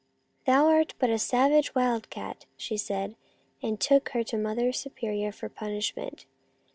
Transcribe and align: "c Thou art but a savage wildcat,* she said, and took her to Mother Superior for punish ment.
"c 0.39 0.43
Thou 0.47 0.65
art 0.65 0.95
but 0.97 1.11
a 1.11 1.19
savage 1.19 1.75
wildcat,* 1.75 2.47
she 2.57 2.75
said, 2.75 3.15
and 3.61 3.79
took 3.79 4.09
her 4.13 4.23
to 4.23 4.35
Mother 4.35 4.73
Superior 4.73 5.31
for 5.31 5.47
punish 5.47 5.95
ment. 5.95 6.25